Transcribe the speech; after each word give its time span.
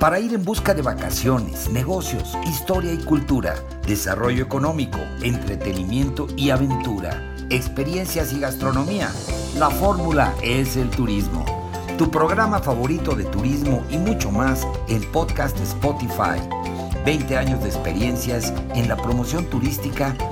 para 0.00 0.18
ir 0.18 0.32
en 0.32 0.42
busca 0.42 0.72
de 0.72 0.80
vacaciones, 0.80 1.68
negocios, 1.68 2.36
historia 2.46 2.92
y 2.94 2.98
cultura, 3.04 3.54
desarrollo 3.86 4.42
económico, 4.42 4.98
entretenimiento 5.20 6.26
y 6.38 6.48
aventura, 6.48 7.22
experiencias 7.50 8.32
y 8.32 8.40
gastronomía. 8.40 9.10
La 9.58 9.68
fórmula 9.68 10.34
es 10.42 10.76
el 10.76 10.88
turismo. 10.88 11.44
Tu 11.98 12.10
programa 12.10 12.60
favorito 12.60 13.14
de 13.14 13.24
turismo 13.24 13.84
y 13.90 13.98
mucho 13.98 14.30
más 14.30 14.66
en 14.88 15.02
podcast 15.12 15.60
Spotify. 15.60 16.40
20 17.04 17.36
años 17.36 17.62
de 17.62 17.68
experiencias 17.68 18.54
en 18.74 18.88
la 18.88 18.96
promoción 18.96 19.44
turística 19.50 20.16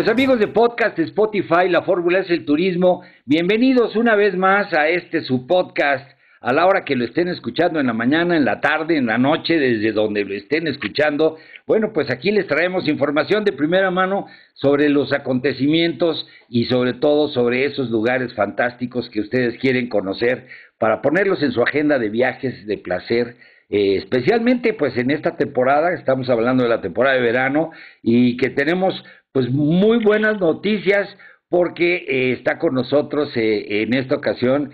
Pues 0.00 0.08
amigos 0.08 0.38
de 0.38 0.48
podcast 0.48 0.98
Spotify, 0.98 1.68
la 1.68 1.82
fórmula 1.82 2.20
es 2.20 2.30
el 2.30 2.46
turismo. 2.46 3.02
Bienvenidos 3.26 3.96
una 3.96 4.16
vez 4.16 4.34
más 4.34 4.72
a 4.72 4.88
este 4.88 5.20
su 5.20 5.46
podcast. 5.46 6.10
A 6.40 6.54
la 6.54 6.64
hora 6.66 6.86
que 6.86 6.96
lo 6.96 7.04
estén 7.04 7.28
escuchando 7.28 7.78
en 7.78 7.86
la 7.86 7.92
mañana, 7.92 8.34
en 8.34 8.46
la 8.46 8.62
tarde, 8.62 8.96
en 8.96 9.04
la 9.04 9.18
noche, 9.18 9.58
desde 9.58 9.92
donde 9.92 10.24
lo 10.24 10.32
estén 10.32 10.66
escuchando. 10.68 11.36
Bueno, 11.66 11.92
pues 11.92 12.10
aquí 12.10 12.30
les 12.30 12.46
traemos 12.46 12.88
información 12.88 13.44
de 13.44 13.52
primera 13.52 13.90
mano 13.90 14.24
sobre 14.54 14.88
los 14.88 15.12
acontecimientos 15.12 16.26
y 16.48 16.64
sobre 16.64 16.94
todo 16.94 17.28
sobre 17.28 17.66
esos 17.66 17.90
lugares 17.90 18.32
fantásticos 18.32 19.10
que 19.10 19.20
ustedes 19.20 19.58
quieren 19.58 19.90
conocer 19.90 20.46
para 20.78 21.02
ponerlos 21.02 21.42
en 21.42 21.52
su 21.52 21.60
agenda 21.60 21.98
de 21.98 22.08
viajes 22.08 22.66
de 22.66 22.78
placer 22.78 23.36
eh, 23.72 23.98
especialmente 23.98 24.74
pues 24.74 24.96
en 24.96 25.12
esta 25.12 25.36
temporada, 25.36 25.92
estamos 25.92 26.28
hablando 26.28 26.64
de 26.64 26.68
la 26.68 26.80
temporada 26.80 27.14
de 27.14 27.22
verano 27.22 27.70
y 28.02 28.36
que 28.36 28.50
tenemos 28.50 29.04
pues 29.32 29.50
muy 29.50 30.02
buenas 30.02 30.40
noticias 30.40 31.08
porque 31.48 31.96
eh, 31.96 32.32
está 32.32 32.58
con 32.58 32.74
nosotros 32.74 33.30
eh, 33.36 33.82
en 33.82 33.94
esta 33.94 34.16
ocasión 34.16 34.70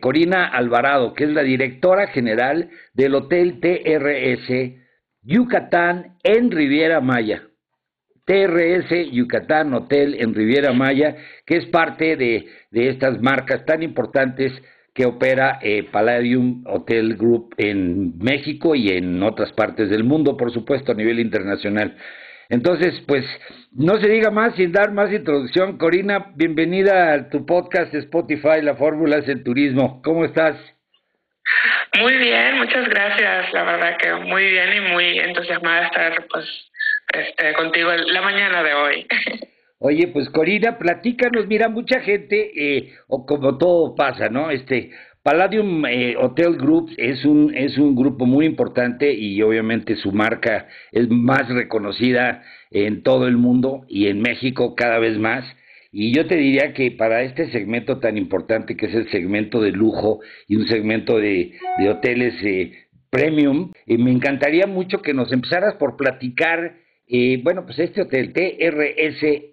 Corina 0.00 0.46
Alvarado, 0.46 1.14
que 1.14 1.24
es 1.24 1.30
la 1.30 1.42
directora 1.42 2.06
general 2.08 2.70
del 2.94 3.14
Hotel 3.14 3.60
TRS 3.60 4.78
Yucatán 5.22 6.16
en 6.22 6.50
Riviera 6.50 7.00
Maya. 7.00 7.42
TRS 8.24 9.10
Yucatán 9.10 9.72
Hotel 9.72 10.16
en 10.20 10.34
Riviera 10.34 10.72
Maya, 10.72 11.16
que 11.46 11.56
es 11.56 11.66
parte 11.66 12.16
de, 12.16 12.46
de 12.70 12.88
estas 12.90 13.20
marcas 13.22 13.64
tan 13.64 13.82
importantes 13.82 14.52
que 14.98 15.06
opera 15.06 15.60
eh, 15.62 15.84
Palladium 15.90 16.64
Hotel 16.66 17.16
Group 17.16 17.54
en 17.56 18.18
México 18.18 18.74
y 18.74 18.88
en 18.88 19.22
otras 19.22 19.52
partes 19.52 19.88
del 19.90 20.04
mundo, 20.04 20.36
por 20.36 20.52
supuesto, 20.52 20.92
a 20.92 20.94
nivel 20.96 21.20
internacional. 21.20 21.96
Entonces, 22.50 23.02
pues, 23.06 23.24
no 23.72 24.00
se 24.00 24.08
diga 24.08 24.30
más 24.30 24.54
sin 24.54 24.72
dar 24.72 24.92
más 24.92 25.12
introducción. 25.12 25.76
Corina, 25.76 26.32
bienvenida 26.34 27.12
a 27.12 27.28
tu 27.28 27.44
podcast 27.44 27.94
Spotify, 27.94 28.62
La 28.62 28.74
Fórmula 28.74 29.18
es 29.18 29.28
el 29.28 29.44
Turismo. 29.44 30.00
¿Cómo 30.02 30.24
estás? 30.24 30.56
Muy 32.00 32.16
bien, 32.16 32.56
muchas 32.56 32.88
gracias. 32.88 33.52
La 33.52 33.64
verdad 33.64 33.98
que 33.98 34.14
muy 34.14 34.44
bien 34.50 34.76
y 34.76 34.80
muy 34.92 35.18
entusiasmada 35.18 35.80
de 35.80 35.86
estar 35.86 36.26
pues, 36.28 36.46
este, 37.12 37.52
contigo 37.52 37.90
la 37.92 38.22
mañana 38.22 38.62
de 38.62 38.74
hoy. 38.74 39.06
Oye, 39.80 40.08
pues 40.08 40.28
Corina, 40.30 40.76
platícanos, 40.76 41.46
mira, 41.46 41.68
mucha 41.68 42.00
gente, 42.00 42.50
eh, 42.56 42.94
o 43.06 43.24
como 43.26 43.58
todo 43.58 43.94
pasa, 43.94 44.28
¿no? 44.28 44.50
Este, 44.50 44.90
Palladium 45.28 45.84
eh, 45.84 46.16
Hotel 46.16 46.56
Group 46.56 46.88
es 46.96 47.22
un, 47.26 47.54
es 47.54 47.76
un 47.76 47.94
grupo 47.94 48.24
muy 48.24 48.46
importante 48.46 49.12
y 49.12 49.42
obviamente 49.42 49.94
su 49.96 50.10
marca 50.10 50.68
es 50.90 51.10
más 51.10 51.46
reconocida 51.50 52.42
en 52.70 53.02
todo 53.02 53.28
el 53.28 53.36
mundo 53.36 53.84
y 53.88 54.06
en 54.06 54.22
México 54.22 54.74
cada 54.74 54.98
vez 54.98 55.18
más. 55.18 55.44
Y 55.92 56.14
yo 56.16 56.26
te 56.26 56.36
diría 56.36 56.72
que 56.72 56.92
para 56.92 57.24
este 57.24 57.50
segmento 57.50 57.98
tan 57.98 58.16
importante 58.16 58.74
que 58.74 58.86
es 58.86 58.94
el 58.94 59.10
segmento 59.10 59.60
de 59.60 59.72
lujo 59.72 60.20
y 60.46 60.56
un 60.56 60.66
segmento 60.66 61.18
de, 61.18 61.52
de 61.76 61.90
hoteles 61.90 62.34
eh, 62.42 62.72
premium, 63.10 63.72
eh, 63.86 63.98
me 63.98 64.10
encantaría 64.10 64.66
mucho 64.66 65.02
que 65.02 65.12
nos 65.12 65.30
empezaras 65.30 65.74
por 65.74 65.98
platicar, 65.98 66.76
eh, 67.06 67.38
bueno, 67.44 67.66
pues 67.66 67.78
este 67.80 68.00
hotel 68.00 68.32
TRS 68.32 69.44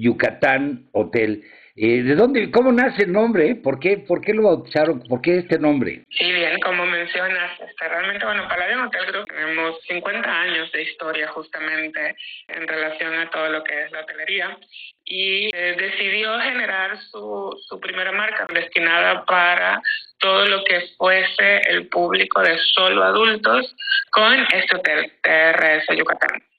Yucatán 0.00 0.88
Hotel. 0.92 1.42
Eh, 1.76 2.02
¿De 2.02 2.14
dónde, 2.14 2.50
cómo 2.50 2.72
nace 2.72 3.04
el 3.04 3.12
nombre? 3.12 3.54
¿Por 3.54 3.78
qué, 3.78 3.98
¿Por 3.98 4.20
qué 4.20 4.34
lo 4.34 4.42
bautizaron? 4.42 5.02
¿Por 5.08 5.20
qué 5.20 5.38
este 5.38 5.58
nombre? 5.58 6.04
Sí, 6.10 6.32
bien, 6.32 6.58
como 6.60 6.84
mencionas, 6.84 7.52
este, 7.60 7.88
realmente, 7.88 8.24
bueno, 8.24 8.48
Palladium 8.48 8.86
Hotel 8.86 9.06
Group 9.06 9.26
tenemos 9.26 9.80
50 9.86 10.40
años 10.40 10.72
de 10.72 10.82
historia 10.82 11.28
justamente 11.28 12.16
en 12.48 12.66
relación 12.66 13.14
a 13.14 13.30
todo 13.30 13.48
lo 13.48 13.62
que 13.62 13.84
es 13.84 13.92
la 13.92 14.00
hotelería 14.00 14.58
y 15.04 15.50
eh, 15.54 15.76
decidió 15.78 16.38
generar 16.40 16.98
su, 17.10 17.56
su 17.68 17.80
primera 17.80 18.12
marca 18.12 18.46
destinada 18.52 19.24
para 19.24 19.80
todo 20.18 20.46
lo 20.46 20.64
que 20.64 20.82
fuese 20.98 21.60
el 21.68 21.88
público 21.88 22.42
de 22.42 22.58
solo 22.74 23.02
adultos 23.02 23.74
con 24.10 24.34
este 24.52 24.76
hotel 24.76 25.12
TRS 25.22 25.96
Yucatán. 25.96 26.49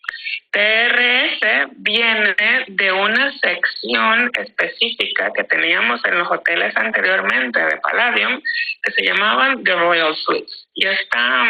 TRS 0.51 1.69
viene 1.77 2.35
de 2.67 2.91
una 2.91 3.31
sección 3.39 4.31
específica 4.37 5.31
que 5.33 5.43
teníamos 5.45 6.03
en 6.05 6.19
los 6.19 6.29
hoteles 6.29 6.75
anteriormente 6.75 7.59
de 7.59 7.77
Palladium 7.77 8.41
que 8.83 8.91
se 8.91 9.03
llamaban 9.03 9.63
The 9.63 9.75
Royal 9.75 10.15
Suites. 10.15 10.67
Y 10.73 10.87
esta, 10.87 11.45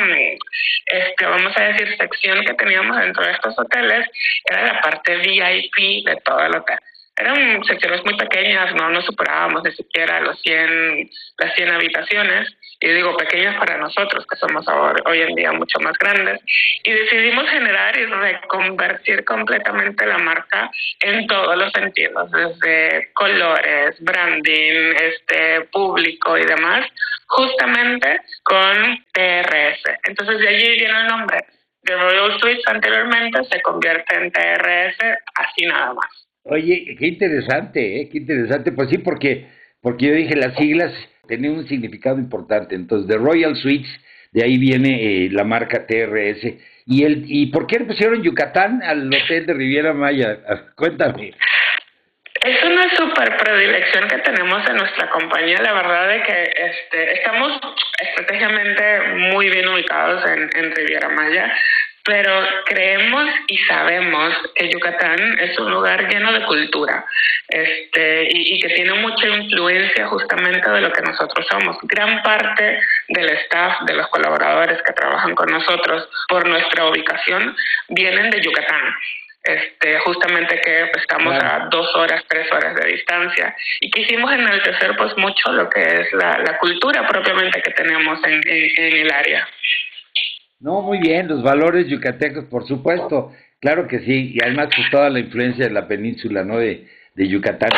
este, 0.85 1.25
vamos 1.25 1.53
a 1.55 1.63
decir, 1.63 1.97
sección 1.97 2.45
que 2.45 2.53
teníamos 2.53 2.97
dentro 2.97 3.25
de 3.25 3.31
estos 3.31 3.57
hoteles 3.57 4.07
era 4.49 4.73
la 4.73 4.81
parte 4.81 5.17
VIP 5.17 6.05
de 6.05 6.15
todo 6.23 6.39
el 6.45 6.55
hotel 6.55 6.77
eran 7.21 7.63
secciones 7.65 8.03
muy 8.05 8.15
pequeñas, 8.15 8.73
no 8.75 8.89
nos 8.89 9.05
superábamos 9.05 9.63
ni 9.63 9.71
siquiera 9.73 10.21
los 10.21 10.39
100, 10.41 11.09
las 11.37 11.55
100 11.55 11.69
habitaciones, 11.69 12.49
y 12.81 12.89
digo 12.89 13.15
pequeñas 13.15 13.57
para 13.57 13.77
nosotros, 13.77 14.25
que 14.27 14.35
somos 14.37 14.67
ahora, 14.67 15.01
hoy 15.05 15.21
en 15.21 15.35
día 15.35 15.51
mucho 15.51 15.79
más 15.81 15.93
grandes, 15.99 16.41
y 16.83 16.91
decidimos 16.91 17.47
generar 17.49 17.95
y 17.95 18.05
reconvertir 18.05 19.23
completamente 19.23 20.05
la 20.07 20.17
marca 20.17 20.69
en 20.99 21.27
todos 21.27 21.55
los 21.55 21.71
sentidos, 21.73 22.29
desde 22.31 23.13
colores, 23.13 23.95
branding, 23.99 24.95
este 24.95 25.61
público 25.71 26.37
y 26.39 26.45
demás, 26.45 26.87
justamente 27.27 28.19
con 28.43 28.97
TRS. 29.13 29.83
Entonces 30.07 30.39
de 30.39 30.47
allí 30.47 30.77
viene 30.77 31.01
el 31.01 31.07
nombre. 31.07 31.37
De 31.83 31.95
Royal 31.95 32.39
Suites 32.39 32.63
anteriormente 32.67 33.43
se 33.43 33.61
convierte 33.61 34.15
en 34.15 34.31
TRS 34.31 34.97
así 35.35 35.65
nada 35.67 35.93
más. 35.93 36.27
Oye, 36.45 36.95
qué 36.97 37.07
interesante, 37.07 38.01
¿eh? 38.01 38.09
qué 38.11 38.17
interesante. 38.17 38.71
Pues 38.71 38.89
sí, 38.89 38.97
porque, 38.97 39.47
porque 39.81 40.07
yo 40.07 40.13
dije 40.13 40.35
las 40.35 40.55
siglas 40.55 40.91
tenían 41.31 41.53
un 41.53 41.67
significado 41.67 42.19
importante. 42.19 42.75
Entonces, 42.75 43.07
de 43.07 43.17
Royal 43.17 43.55
Suites, 43.55 43.89
de 44.33 44.43
ahí 44.43 44.57
viene 44.57 45.25
eh, 45.25 45.29
la 45.31 45.45
marca 45.45 45.87
TRS. 45.87 46.43
¿Y, 46.85 47.05
el, 47.05 47.23
¿Y 47.25 47.47
por 47.47 47.67
qué 47.67 47.79
le 47.79 47.85
pusieron 47.85 48.21
Yucatán 48.21 48.83
al 48.83 49.07
hotel 49.07 49.45
de 49.45 49.53
Riviera 49.53 49.93
Maya? 49.93 50.39
Cuéntame. 50.75 51.31
Es 52.43 52.63
una 52.65 52.83
super 52.97 53.37
predilección 53.37 54.09
que 54.09 54.17
tenemos 54.17 54.67
en 54.67 54.75
nuestra 54.75 55.09
compañía. 55.09 55.57
La 55.61 55.73
verdad 55.73 56.15
es 56.17 56.23
que 56.27 56.43
este, 56.43 57.13
estamos 57.13 57.59
estratégicamente 58.01 58.83
muy 59.31 59.49
bien 59.49 59.67
ubicados 59.69 60.25
en, 60.29 60.49
en 60.53 60.75
Riviera 60.75 61.07
Maya 61.09 61.53
pero 62.03 62.47
creemos 62.65 63.29
y 63.47 63.57
sabemos 63.59 64.33
que 64.55 64.69
Yucatán 64.69 65.39
es 65.39 65.57
un 65.59 65.71
lugar 65.71 66.07
lleno 66.09 66.31
de 66.33 66.45
cultura 66.45 67.05
este, 67.47 68.27
y, 68.31 68.59
que 68.59 68.69
tiene 68.69 68.93
mucha 68.93 69.27
influencia 69.27 70.07
justamente 70.07 70.69
de 70.69 70.81
lo 70.81 70.91
que 70.91 71.01
nosotros 71.01 71.45
somos. 71.49 71.77
Gran 71.83 72.23
parte 72.23 72.79
del 73.09 73.29
staff, 73.29 73.81
de 73.81 73.93
los 73.93 74.07
colaboradores 74.07 74.81
que 74.83 74.93
trabajan 74.93 75.35
con 75.35 75.49
nosotros 75.49 76.07
por 76.29 76.47
nuestra 76.47 76.85
ubicación, 76.85 77.55
vienen 77.89 78.29
de 78.31 78.41
Yucatán. 78.41 78.95
este, 79.43 79.99
justamente 79.99 80.61
que 80.61 80.87
pues, 80.91 81.01
estamos 81.01 81.33
a 81.43 81.67
dos 81.71 81.95
horas, 81.95 82.23
tres 82.27 82.49
horas 82.51 82.75
de 82.75 82.91
distancia. 82.91 83.55
Y 83.79 83.89
quisimos 83.91 84.31
enaltecer 84.31 84.95
pues 84.95 85.15
mucho 85.17 85.51
lo 85.51 85.69
que 85.69 85.81
es 85.81 86.13
la, 86.13 86.37
la 86.37 86.57
cultura 86.57 87.07
propiamente 87.07 87.61
que 87.61 87.71
tenemos 87.71 88.19
en, 88.23 88.41
en, 88.45 88.95
el 88.97 89.11
área. 89.11 89.47
No, 90.61 90.81
muy 90.81 90.99
bien, 90.99 91.27
los 91.27 91.41
valores 91.41 91.87
yucatecos, 91.87 92.45
por 92.45 92.67
supuesto, 92.67 93.31
claro 93.59 93.87
que 93.87 93.99
sí, 93.99 94.33
y 94.35 94.43
además 94.43 94.69
pues 94.75 94.87
toda 94.91 95.09
la 95.09 95.19
influencia 95.19 95.65
de 95.65 95.73
la 95.73 95.87
península, 95.87 96.43
¿no? 96.43 96.57
De, 96.57 96.85
de 97.15 97.27
Yucatán. 97.27 97.71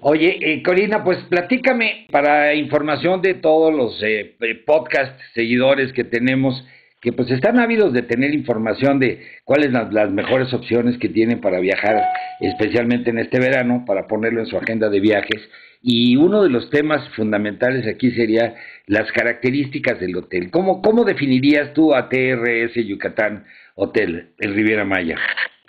Oye, 0.00 0.38
eh, 0.40 0.62
Corina, 0.62 1.02
pues 1.02 1.18
platícame 1.30 2.06
para 2.10 2.54
información 2.54 3.22
de 3.22 3.34
todos 3.34 3.74
los 3.74 4.02
eh, 4.02 4.36
podcast 4.66 5.18
seguidores 5.34 5.92
que 5.92 6.04
tenemos, 6.04 6.64
que 7.00 7.12
pues 7.12 7.30
están 7.30 7.58
ávidos 7.58 7.92
de 7.92 8.02
tener 8.02 8.34
información 8.34 8.98
de 8.98 9.22
cuáles 9.44 9.72
son 9.72 9.94
las, 9.94 10.10
mejores 10.10 10.52
opciones 10.52 10.98
que 10.98 11.08
tienen 11.08 11.40
para 11.40 11.58
viajar, 11.58 12.02
especialmente 12.40 13.10
en 13.10 13.18
este 13.18 13.40
verano, 13.40 13.84
para 13.86 14.06
ponerlo 14.06 14.40
en 14.40 14.46
su 14.46 14.58
agenda 14.58 14.90
de 14.90 15.00
viajes. 15.00 15.48
Y 15.82 16.16
uno 16.16 16.42
de 16.42 16.50
los 16.50 16.70
temas 16.70 17.08
fundamentales 17.14 17.86
aquí 17.86 18.10
sería 18.10 18.54
las 18.86 19.10
características 19.12 20.00
del 20.00 20.16
hotel. 20.16 20.50
¿Cómo, 20.50 20.82
cómo 20.82 21.04
definirías 21.04 21.72
tú 21.74 21.94
a 21.94 22.08
TRS 22.08 22.74
Yucatán 22.74 23.46
Hotel, 23.74 24.30
el 24.38 24.54
Riviera 24.54 24.84
Maya? 24.84 25.16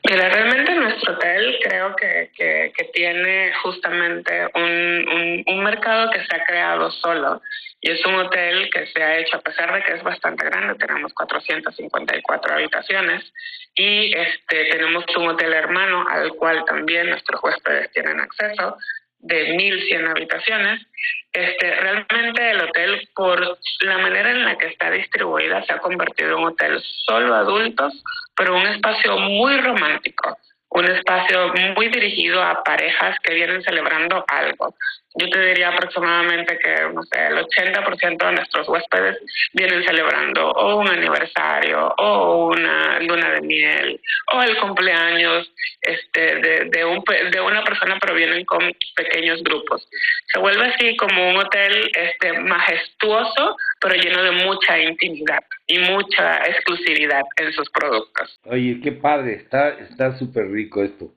Mira, 0.09 0.29
realmente 0.29 0.73
nuestro 0.75 1.13
hotel 1.13 1.57
creo 1.61 1.95
que, 1.95 2.31
que, 2.37 2.83
tiene 2.93 3.51
justamente 3.61 4.47
un, 4.55 5.43
un, 5.45 5.63
mercado 5.63 6.09
que 6.11 6.23
se 6.23 6.35
ha 6.35 6.45
creado 6.45 6.89
solo 6.91 7.41
y 7.81 7.91
es 7.91 8.05
un 8.05 8.15
hotel 8.15 8.69
que 8.71 8.87
se 8.87 9.03
ha 9.03 9.17
hecho, 9.19 9.37
a 9.37 9.41
pesar 9.41 9.73
de 9.73 9.83
que 9.83 9.93
es 9.93 10.03
bastante 10.03 10.45
grande, 10.45 10.75
tenemos 10.75 11.13
454 11.13 12.53
habitaciones 12.53 13.33
y 13.75 14.13
este, 14.15 14.65
tenemos 14.71 15.03
un 15.17 15.27
hotel 15.27 15.51
hermano 15.51 16.07
al 16.07 16.29
cual 16.35 16.63
también 16.65 17.09
nuestros 17.09 17.43
huéspedes 17.43 17.91
tienen 17.91 18.19
acceso 18.19 18.77
de 19.19 19.55
1.100 19.55 20.09
habitaciones. 20.09 20.85
Este, 21.31 21.75
realmente 21.75 22.51
el 22.51 22.61
hotel, 22.61 23.09
por 23.15 23.59
la 23.81 23.97
manera 23.99 24.31
en 24.31 24.45
la 24.45 24.57
que 24.57 24.67
está 24.67 24.89
distribuida, 24.89 25.63
se 25.65 25.73
ha 25.73 25.79
convertido 25.79 26.29
en 26.29 26.35
un 26.35 26.47
hotel 26.47 26.81
solo 27.05 27.35
adultos, 27.35 27.93
pero 28.35 28.55
un 28.55 28.67
espacio 28.67 29.17
muy 29.19 29.59
romántico, 29.61 30.37
un 30.69 30.85
espacio 30.85 31.53
muy 31.75 31.89
dirigido 31.89 32.41
a 32.41 32.63
parejas 32.63 33.17
que 33.21 33.33
vienen 33.33 33.61
celebrando 33.61 34.25
algo 34.27 34.75
yo 35.17 35.29
te 35.29 35.39
diría 35.39 35.69
aproximadamente 35.69 36.57
que, 36.59 36.75
no 36.93 37.03
sé, 37.03 37.27
el 37.27 37.37
80% 37.37 38.17
de 38.17 38.31
nuestros 38.33 38.69
huéspedes 38.69 39.17
vienen 39.53 39.83
celebrando 39.83 40.51
o 40.51 40.77
un 40.77 40.87
aniversario 40.87 41.93
o 41.97 42.47
una 42.47 42.99
luna 42.99 43.31
de 43.31 43.41
miel 43.41 44.01
o 44.33 44.41
el 44.41 44.57
cumpleaños 44.57 45.51
este, 45.81 46.35
de, 46.35 46.69
de, 46.71 46.85
un, 46.85 47.03
de 47.31 47.41
una 47.41 47.63
persona, 47.63 47.97
pero 47.99 48.15
vienen 48.15 48.45
con 48.45 48.59
pequeños 48.95 49.41
grupos. 49.43 49.87
Se 50.31 50.39
vuelve 50.39 50.65
así 50.65 50.95
como 50.97 51.29
un 51.29 51.37
hotel 51.37 51.89
este, 51.93 52.33
majestuoso, 52.39 53.55
pero 53.79 53.95
lleno 53.95 54.23
de 54.23 54.31
mucha 54.31 54.79
intimidad 54.79 55.43
y 55.65 55.79
mucha 55.79 56.45
exclusividad 56.45 57.23
en 57.37 57.51
sus 57.53 57.69
productos. 57.71 58.39
Oye, 58.45 58.79
qué 58.83 58.91
padre, 58.91 59.45
está 59.89 60.17
súper 60.17 60.49
rico 60.49 60.83
esto. 60.83 61.11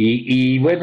Y, 0.00 0.54
y 0.54 0.58
bueno, 0.60 0.82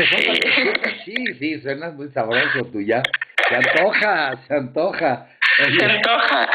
sí, 1.06 1.16
sí, 1.40 1.62
suenas 1.62 1.96
muy 1.96 2.10
sabroso 2.10 2.66
tú 2.70 2.82
ya. 2.82 3.02
Se 3.48 3.56
antoja, 3.56 4.44
se 4.46 4.54
antoja. 4.54 5.30
se 5.58 5.86
antoja. 5.86 6.50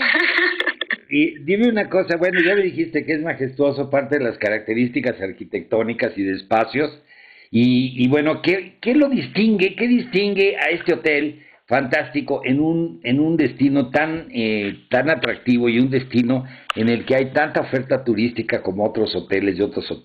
Y 1.08 1.38
dime 1.38 1.68
una 1.68 1.88
cosa, 1.88 2.18
bueno, 2.18 2.38
ya 2.44 2.54
me 2.54 2.62
dijiste 2.62 3.06
que 3.06 3.14
es 3.14 3.22
majestuoso, 3.22 3.88
parte 3.88 4.18
de 4.18 4.24
las 4.24 4.36
características 4.36 5.18
arquitectónicas 5.22 6.12
y 6.18 6.22
de 6.22 6.34
espacios. 6.34 7.02
Y, 7.50 7.94
y 7.96 8.08
bueno, 8.08 8.42
¿qué, 8.42 8.76
¿qué 8.82 8.94
lo 8.94 9.08
distingue? 9.08 9.74
¿Qué 9.74 9.88
distingue 9.88 10.58
a 10.58 10.68
este 10.68 10.92
hotel? 10.92 11.42
Fantástico 11.70 12.42
en 12.44 12.58
un, 12.60 13.00
en 13.04 13.20
un 13.20 13.36
destino 13.36 13.90
tan, 13.90 14.26
eh, 14.32 14.86
tan 14.90 15.08
atractivo 15.08 15.68
y 15.68 15.78
un 15.78 15.88
destino 15.88 16.44
en 16.74 16.88
el 16.88 17.04
que 17.04 17.14
hay 17.14 17.26
tanta 17.26 17.60
oferta 17.60 18.02
turística 18.02 18.60
como 18.60 18.84
otros 18.84 19.14
hoteles 19.14 19.56
y 19.56 19.62
otros, 19.62 20.04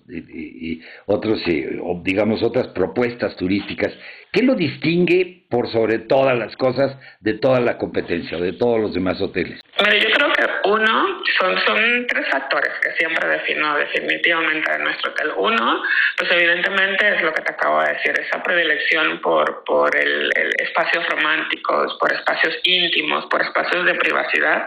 otros 1.06 1.40
eh, 1.48 1.80
digamos, 2.04 2.44
otras 2.44 2.68
propuestas 2.68 3.34
turísticas. 3.34 3.92
¿Qué 4.32 4.42
lo 4.42 4.54
distingue 4.54 5.44
por 5.50 5.68
sobre 5.68 5.98
todas 5.98 6.38
las 6.38 6.56
cosas 6.56 6.96
de 7.20 7.34
toda 7.34 7.60
la 7.60 7.78
competencia, 7.78 8.38
de 8.38 8.52
todos 8.52 8.80
los 8.80 8.94
demás 8.94 9.20
hoteles? 9.20 9.60
Yo 9.78 10.10
creo 10.10 10.32
que 10.32 10.46
uno, 10.64 11.22
son, 11.38 11.58
son 11.66 12.06
tres 12.06 12.26
factores 12.30 12.72
que 12.82 12.92
siempre 12.92 13.28
defino 13.28 13.76
definitivamente 13.76 14.72
en 14.72 14.84
nuestro 14.84 15.10
hotel. 15.10 15.32
Uno, 15.36 15.82
pues 16.16 16.30
evidentemente 16.30 17.14
es 17.14 17.22
lo 17.22 17.32
que 17.32 17.42
te 17.42 17.52
acabo 17.52 17.82
de 17.82 17.92
decir, 17.92 18.14
esa 18.18 18.42
predilección 18.42 19.20
por, 19.20 19.64
por 19.64 19.94
el, 19.94 20.30
espacios 20.58 21.06
románticos, 21.08 21.94
por 22.00 22.12
espacios 22.12 22.54
íntimos, 22.64 23.26
por 23.26 23.42
espacios 23.42 23.84
de 23.84 23.94
privacidad. 23.94 24.66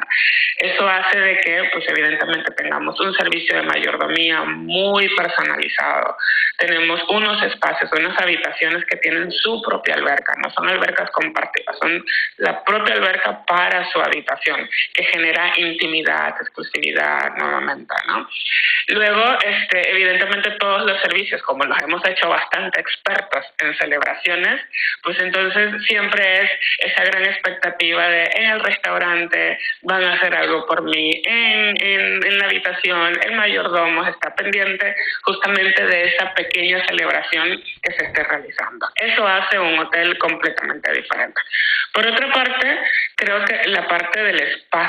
Eso 0.57 0.87
hace 0.87 1.19
de 1.19 1.39
que, 1.39 1.69
pues 1.73 1.85
evidentemente 1.87 2.51
tengamos 2.51 2.99
un 2.99 3.13
servicio 3.13 3.55
de 3.55 3.63
mayordomía 3.63 4.43
muy 4.43 5.09
personalizado. 5.15 6.17
Tenemos 6.57 7.01
unos 7.09 7.41
espacios, 7.43 7.89
unas 7.97 8.19
habitaciones 8.21 8.83
que 8.85 8.97
tienen 8.97 9.31
su 9.31 9.61
propia 9.61 9.95
alberca, 9.95 10.35
no 10.43 10.51
son 10.51 10.67
albercas 10.67 11.09
compartidas, 11.11 11.77
son 11.79 12.03
la 12.37 12.61
propia 12.63 12.95
alberca 12.95 13.45
para 13.45 13.89
su 13.91 14.01
habitación, 14.01 14.69
que 14.99 15.05
genera 15.05 15.53
intimidad, 15.55 16.35
exclusividad 16.41 17.33
nuevamente, 17.37 17.95
¿no? 18.07 18.27
Luego, 18.87 19.37
este, 19.45 19.91
evidentemente 19.91 20.51
todos 20.59 20.85
los 20.85 20.99
servicios, 21.01 21.41
como 21.43 21.63
los 21.63 21.81
hemos 21.81 22.05
hecho 22.05 22.27
bastante 22.27 22.81
expertos 22.81 23.45
en 23.59 23.77
celebraciones, 23.77 24.61
pues 25.03 25.17
entonces 25.21 25.81
siempre 25.85 26.43
es 26.43 26.51
esa 26.79 27.05
gran 27.05 27.23
expectativa 27.23 28.09
de 28.09 28.23
en 28.33 28.49
el 28.49 28.59
restaurante 28.59 29.57
van 29.83 30.03
a 30.03 30.13
hacer 30.15 30.35
algo 30.35 30.65
por 30.65 30.81
mí, 30.81 31.21
en, 31.25 31.81
en, 31.81 32.25
en 32.25 32.37
la 32.39 32.45
habitación 32.45 33.13
el 33.23 33.35
mayordomo 33.35 34.05
está 34.05 34.35
pendiente 34.35 34.95
justamente 35.23 35.85
de 35.85 36.07
esa 36.07 36.33
pequeña 36.33 36.85
celebración 36.87 37.61
que 37.81 37.93
se 37.93 38.05
esté 38.05 38.23
realizando. 38.23 38.87
Eso 38.95 39.25
hace 39.25 39.59
un 39.59 39.79
hotel 39.79 40.17
completamente 40.17 40.91
diferente. 40.91 41.39
Por 41.93 42.05
otra 42.05 42.31
parte, 42.31 42.79
creo 43.15 43.43
que 43.45 43.69
la 43.69 43.87
parte 43.87 44.23
del 44.23 44.39
espacio 44.39 44.88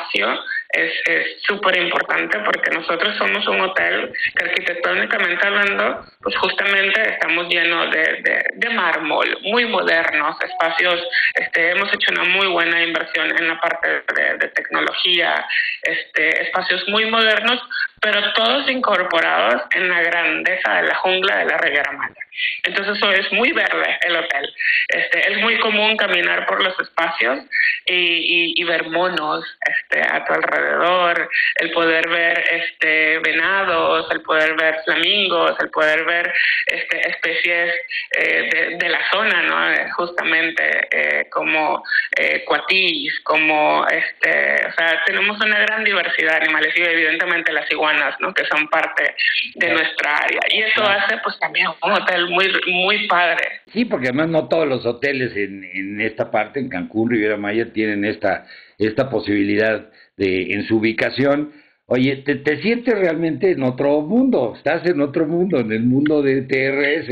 es 0.72 1.42
súper 1.46 1.76
importante 1.78 2.38
porque 2.40 2.70
nosotros 2.70 3.16
somos 3.16 3.46
un 3.48 3.60
hotel 3.60 4.12
que 4.36 4.44
arquitectónicamente 4.44 5.46
hablando, 5.46 6.04
pues 6.20 6.36
justamente 6.36 7.10
estamos 7.10 7.48
llenos 7.48 7.90
de, 7.90 8.44
de, 8.54 8.70
mármol, 8.70 9.36
muy 9.42 9.66
modernos, 9.66 10.36
espacios, 10.42 11.02
este, 11.34 11.72
hemos 11.72 11.92
hecho 11.92 12.12
una 12.12 12.24
muy 12.24 12.46
buena 12.46 12.82
inversión 12.82 13.36
en 13.36 13.48
la 13.48 13.60
parte 13.60 14.04
de, 14.14 14.38
de 14.38 14.48
tecnología, 14.48 15.44
este, 15.82 16.42
espacios 16.42 16.86
muy 16.88 17.10
modernos, 17.10 17.60
pero 18.00 18.32
todos 18.34 18.70
incorporados 18.70 19.62
en 19.74 19.88
la 19.88 20.02
grandeza 20.02 20.74
de 20.74 20.82
la 20.88 20.94
jungla 20.96 21.38
de 21.38 21.44
la 21.46 21.58
Riviera 21.58 21.92
Maya. 21.92 22.14
Entonces 22.62 22.96
eso 22.96 23.10
es 23.10 23.32
muy 23.32 23.52
verde 23.52 23.98
el 24.02 24.16
hotel. 24.16 24.54
Este, 24.88 25.32
es 25.32 25.38
muy 25.38 25.58
común 25.58 25.96
caminar 25.96 26.46
por 26.46 26.62
los 26.62 26.78
espacios 26.80 27.40
y, 27.86 28.60
y, 28.60 28.64
ver 28.64 28.88
monos 28.88 29.44
este, 29.66 30.00
a 30.00 30.24
tu 30.24 30.32
alrededor, 30.32 31.28
el 31.56 31.70
poder 31.72 32.08
ver 32.08 32.44
este, 32.50 33.18
venados, 33.18 34.10
el 34.10 34.22
poder 34.22 34.54
ver 34.56 34.76
flamingos, 34.84 35.52
el 35.60 35.70
poder 35.70 36.04
ver 36.04 36.32
este, 36.66 37.08
especies 37.08 37.74
eh, 38.18 38.76
de, 38.78 38.88
la 38.88 39.00
zona, 39.10 39.42
¿no? 39.42 39.72
Eh, 39.72 39.90
justamente 39.96 40.88
eh, 40.90 41.28
como 41.30 41.82
eh, 42.16 42.44
cuatís, 42.46 43.18
como 43.20 43.86
este, 43.86 44.66
o 44.66 44.72
sea, 44.72 45.02
tenemos 45.06 45.40
una 45.40 45.60
gran 45.60 45.84
diversidad 45.84 46.32
de 46.32 46.44
animales 46.44 46.76
y 46.76 46.82
evidentemente 46.82 47.52
las 47.52 47.70
iguanas, 47.70 48.14
¿no? 48.20 48.34
Que 48.34 48.44
son 48.46 48.68
parte 48.68 49.14
de 49.54 49.70
nuestra 49.70 50.16
área. 50.16 50.40
Y 50.50 50.62
eso 50.62 50.82
hace 50.82 51.18
pues 51.18 51.38
también 51.38 51.68
un 51.82 51.92
hotel 51.92 52.19
muy, 52.28 52.46
muy 52.72 53.06
padre. 53.06 53.42
Sí, 53.72 53.84
porque 53.84 54.08
además 54.08 54.28
no 54.28 54.48
todos 54.48 54.66
los 54.66 54.84
hoteles 54.86 55.36
en, 55.36 55.64
en 55.64 56.00
esta 56.00 56.30
parte, 56.30 56.60
en 56.60 56.68
Cancún, 56.68 57.10
Riviera 57.10 57.36
Maya, 57.36 57.72
tienen 57.72 58.04
esta, 58.04 58.46
esta 58.78 59.08
posibilidad 59.10 59.90
de, 60.16 60.54
en 60.54 60.64
su 60.64 60.78
ubicación. 60.78 61.52
Oye, 61.86 62.16
te, 62.18 62.36
te 62.36 62.60
sientes 62.62 62.98
realmente 62.98 63.50
en 63.50 63.62
otro 63.62 64.00
mundo, 64.02 64.54
estás 64.56 64.86
en 64.86 65.00
otro 65.00 65.26
mundo, 65.26 65.60
en 65.60 65.72
el 65.72 65.82
mundo 65.82 66.22
de 66.22 66.42
TRS, 66.42 67.08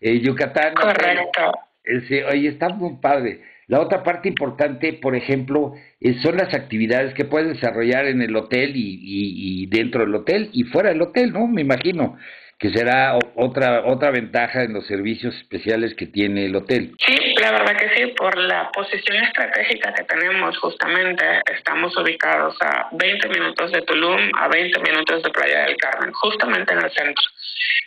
eh, 0.00 0.20
Yucatán. 0.20 0.74
Correcto. 0.74 1.52
Eh, 1.84 2.24
oye, 2.30 2.48
está 2.48 2.68
muy 2.70 2.96
padre. 3.00 3.40
La 3.68 3.80
otra 3.80 4.02
parte 4.02 4.28
importante, 4.28 4.92
por 4.94 5.16
ejemplo, 5.16 5.74
son 6.22 6.36
las 6.36 6.54
actividades 6.54 7.14
que 7.14 7.24
puedes 7.24 7.48
desarrollar 7.48 8.06
en 8.06 8.22
el 8.22 8.36
hotel 8.36 8.76
y, 8.76 9.00
y, 9.02 9.62
y, 9.62 9.66
dentro 9.66 10.02
del 10.02 10.14
hotel 10.14 10.50
y 10.52 10.62
fuera 10.64 10.90
del 10.90 11.02
hotel, 11.02 11.32
¿no? 11.32 11.48
Me 11.48 11.62
imagino 11.62 12.16
que 12.58 12.70
será 12.70 13.18
otra 13.34 13.84
otra 13.84 14.10
ventaja 14.10 14.62
en 14.62 14.72
los 14.72 14.86
servicios 14.86 15.34
especiales 15.36 15.94
que 15.94 16.06
tiene 16.06 16.46
el 16.46 16.56
hotel. 16.56 16.94
Sí, 17.04 17.34
la 17.40 17.52
verdad 17.52 17.76
que 17.76 17.94
sí, 17.94 18.06
por 18.16 18.36
la 18.38 18.70
posición 18.72 19.16
estratégica 19.24 19.92
que 19.92 20.04
tenemos 20.04 20.56
justamente, 20.58 21.24
estamos 21.54 21.96
ubicados 21.98 22.56
a 22.62 22.88
20 22.92 23.28
minutos 23.28 23.72
de 23.72 23.82
Tulum, 23.82 24.30
a 24.38 24.48
20 24.48 24.80
minutos 24.80 25.22
de 25.22 25.30
Playa 25.30 25.66
del 25.66 25.76
Carmen, 25.76 26.12
justamente 26.12 26.72
en 26.72 26.82
el 26.82 26.90
centro. 26.90 27.24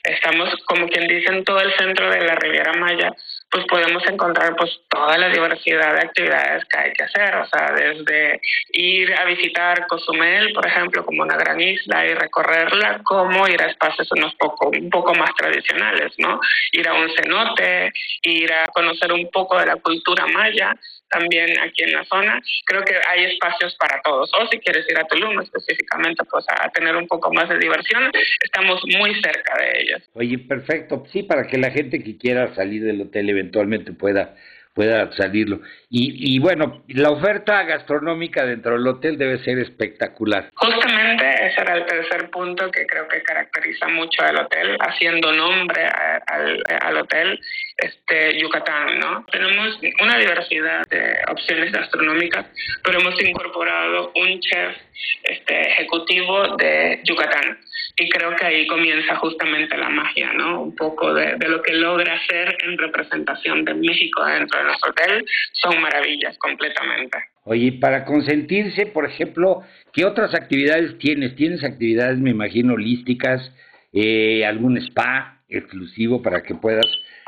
Estamos, 0.04 0.56
como 0.66 0.88
quien 0.88 1.08
dice, 1.08 1.34
en 1.34 1.44
todo 1.44 1.60
el 1.60 1.74
centro 1.74 2.10
de 2.10 2.22
la 2.22 2.36
Riviera 2.36 2.74
Maya, 2.74 3.12
pues 3.52 3.66
podemos 3.66 4.04
encontrar 4.08 4.56
pues 4.56 4.80
toda 4.90 5.18
la 5.18 5.30
diversidad 5.30 5.96
de 5.96 6.02
actividades 6.02 6.64
que 6.66 6.78
hay 6.78 6.94
que 6.94 7.04
hacer, 7.04 7.36
o 7.36 7.48
sea, 7.48 7.72
desde 7.74 8.40
ir 8.74 9.14
a 9.14 9.26
visitar 9.26 9.88
Cozumel, 9.88 10.54
por 10.54 10.68
ejemplo, 10.68 11.04
como 11.04 11.24
una 11.24 11.36
gran 11.36 11.60
isla 11.60 12.06
y 12.06 12.14
recorrerla, 12.14 13.02
como 13.04 13.48
ir 13.48 13.62
a 13.62 13.68
espacios 13.68 14.12
unos 14.12 14.36
poco, 14.36 14.70
un 14.70 14.90
poco 14.90 15.16
más 15.16 15.34
tradicionales, 15.36 16.14
¿no? 16.20 16.40
Ir 16.74 16.88
a 16.88 16.94
un 16.94 17.10
cenote, 17.16 17.92
ir 18.22 18.54
a 18.54 18.68
conocer 18.68 19.12
un 19.12 19.30
poco 19.32 19.58
de 19.58 19.66
la 19.66 19.78
cultura 19.78 20.28
maya, 20.28 20.76
también 21.10 21.60
aquí 21.60 21.84
en 21.84 21.94
la 21.94 22.04
zona. 22.06 22.42
Creo 22.66 22.84
que 22.84 22.96
hay 23.10 23.26
espacios 23.26 23.76
para 23.80 24.02
todos. 24.02 24.32
O 24.40 24.48
si 24.48 24.60
quieres 24.60 24.86
ir 24.90 24.98
a 24.98 25.06
Tulum 25.06 25.40
específicamente, 25.42 26.24
pues 26.30 26.46
a 26.50 26.70
tener 26.70 26.96
un 26.96 27.08
poco 27.08 27.32
más 27.34 27.50
de 27.50 27.58
diversión, 27.58 28.12
estamos 28.44 28.82
muy 28.98 29.14
cerca 29.22 29.58
de 29.60 29.82
ellos. 29.82 30.10
Oye, 30.14 30.38
perfecto. 30.40 31.04
Sí, 31.12 31.24
para 31.24 31.48
que 31.48 31.58
la 31.58 31.72
gente 31.72 32.04
que 32.04 32.18
quiera 32.18 32.54
salir 32.56 32.84
del 32.84 33.02
hotel 33.02 33.30
eventualmente 33.30 33.94
pueda 33.94 34.36
pueda 34.80 35.12
salirlo. 35.12 35.60
Y, 35.90 36.36
y 36.36 36.40
bueno, 36.40 36.86
la 36.88 37.10
oferta 37.12 37.64
gastronómica 37.64 38.46
dentro 38.46 38.78
del 38.78 38.88
hotel 38.88 39.18
debe 39.18 39.44
ser 39.44 39.60
espectacular. 39.60 40.52
Justamente 40.56 41.26
ese 41.48 41.60
era 41.60 41.76
el 41.76 41.86
tercer 41.86 42.30
punto 42.30 42.72
que 42.72 42.86
creo 42.86 43.06
que 43.10 43.22
caracteriza 43.22 43.90
mucho 43.90 44.22
al 44.22 44.38
hotel, 44.38 44.78
haciendo 44.80 45.34
nombre 45.34 45.84
al, 46.28 46.64
al 46.80 46.96
hotel, 46.96 47.38
este 47.76 48.40
Yucatán, 48.40 49.00
¿no? 49.00 49.26
Tenemos 49.30 49.78
una 50.02 50.18
diversidad 50.18 50.86
de 50.90 51.18
opciones 51.30 51.74
gastronómicas, 51.74 52.46
pero 52.82 53.02
hemos 53.02 53.22
incorporado 53.22 54.14
un 54.16 54.40
chef 54.40 54.78
este, 55.24 55.72
ejecutivo 55.72 56.56
de 56.56 57.02
Yucatán. 57.04 57.58
Y 58.00 58.10
creo 58.10 58.36
que 58.36 58.46
ahí 58.46 58.68
comienza 58.68 59.16
justamente 59.18 59.78
la 59.78 59.90
magia, 59.90 60.32
¿no? 60.34 60.62
Un 60.62 60.76
poco 60.76 61.14
de, 61.14 61.36
de 61.36 61.50
lo 61.50 61.62
que 61.62 61.74
logra 61.74 62.14
hacer 62.16 62.58
en 62.64 62.78
representación 62.78 63.66
de 63.66 63.74
México 63.74 64.26
dentro 64.26 64.58
de 64.58 64.66
nuestro 64.66 64.92
hotel 64.92 65.26
son 65.54 65.82
maravillas 65.82 66.38
completamente. 66.38 67.18
Oye, 67.44 67.74
para 67.74 68.06
consentirse, 68.06 68.86
por 68.86 69.06
ejemplo, 69.06 69.64
¿qué 69.92 70.06
otras 70.06 70.34
actividades 70.36 70.98
tienes? 71.00 71.36
¿Tienes 71.36 71.64
actividades, 71.64 72.20
me 72.20 72.30
imagino, 72.30 72.76
holísticas? 72.76 73.52
Eh, 73.92 74.46
¿Algún 74.46 74.78
spa 74.78 75.42
exclusivo 75.50 76.22
para 76.22 76.44
que 76.44 76.54
puedas 76.56 76.86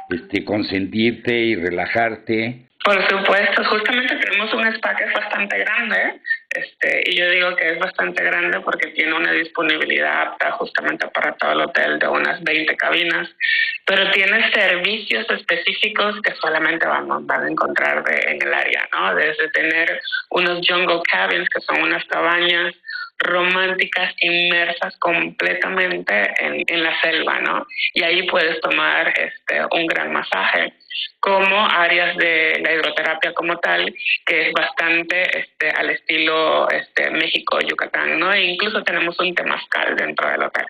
este, 0.09 0.45
consentirte 0.45 1.35
y 1.35 1.55
relajarte? 1.55 2.67
Por 2.83 2.95
supuesto, 3.09 3.63
justamente 3.65 4.15
tenemos 4.15 4.53
un 4.53 4.67
spa 4.67 4.95
que 4.95 5.03
es 5.05 5.13
bastante 5.13 5.57
grande, 5.59 6.21
este, 6.53 7.03
y 7.05 7.15
yo 7.15 7.29
digo 7.29 7.55
que 7.55 7.71
es 7.71 7.79
bastante 7.79 8.23
grande 8.23 8.59
porque 8.59 8.87
tiene 8.87 9.13
una 9.13 9.31
disponibilidad 9.31 10.23
apta 10.23 10.51
justamente 10.53 11.07
para 11.07 11.33
todo 11.37 11.53
el 11.53 11.61
hotel 11.61 11.97
de 11.97 12.07
unas 12.09 12.43
20 12.43 12.75
cabinas, 12.75 13.29
pero 13.85 14.11
tiene 14.11 14.51
servicios 14.51 15.25
específicos 15.29 16.19
que 16.21 16.35
solamente 16.35 16.85
van, 16.85 17.09
a 17.09 17.49
encontrar 17.49 18.03
en 18.27 18.41
el 18.41 18.53
área, 18.53 18.87
¿no? 18.91 19.15
Desde 19.15 19.49
tener 19.51 20.01
unos 20.31 20.67
jungle 20.67 21.01
cabins, 21.09 21.47
que 21.49 21.61
son 21.61 21.83
unas 21.83 22.03
cabañas 22.05 22.75
románticas 23.19 24.13
inmersas 24.19 24.97
completamente 24.97 26.33
en, 26.39 26.63
en 26.67 26.83
la 26.83 26.99
selva, 27.01 27.39
¿no? 27.39 27.65
Y 27.93 28.03
ahí 28.03 28.23
puedes 28.23 28.59
tomar 28.59 29.13
este, 29.17 29.61
un 29.71 29.85
gran 29.87 30.11
masaje 30.11 30.73
como 31.19 31.67
áreas 31.67 32.17
de 32.17 32.59
la 32.61 32.73
hidroterapia 32.73 33.33
como 33.33 33.57
tal, 33.59 33.93
que 34.25 34.47
es 34.47 34.53
bastante 34.53 35.39
este, 35.39 35.69
al 35.69 35.91
estilo 35.91 36.69
este, 36.69 37.11
México-Yucatán, 37.11 38.19
¿no? 38.19 38.33
E 38.33 38.43
incluso 38.53 38.83
tenemos 38.83 39.19
un 39.19 39.33
temazcal 39.35 39.95
dentro 39.95 40.29
del 40.29 40.43
hotel. 40.43 40.65